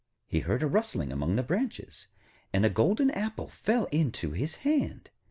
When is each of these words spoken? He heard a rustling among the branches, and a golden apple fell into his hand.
He 0.25 0.39
heard 0.39 0.63
a 0.63 0.67
rustling 0.67 1.11
among 1.11 1.35
the 1.35 1.43
branches, 1.43 2.07
and 2.51 2.65
a 2.65 2.71
golden 2.71 3.11
apple 3.11 3.49
fell 3.49 3.85
into 3.91 4.31
his 4.31 4.55
hand. 4.65 5.11